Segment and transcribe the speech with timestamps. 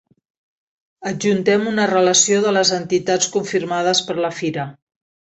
[1.09, 4.65] Adjuntem una relació de les entitats confirmades per la fira.